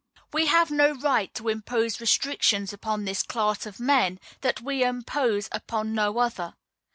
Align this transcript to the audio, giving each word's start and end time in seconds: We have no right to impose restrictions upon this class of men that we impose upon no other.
We 0.33 0.47
have 0.47 0.71
no 0.71 0.93
right 0.93 1.31
to 1.35 1.47
impose 1.47 2.01
restrictions 2.01 2.73
upon 2.73 3.05
this 3.05 3.21
class 3.21 3.67
of 3.67 3.79
men 3.79 4.19
that 4.41 4.59
we 4.59 4.83
impose 4.83 5.47
upon 5.51 5.93
no 5.93 6.17
other. 6.17 6.55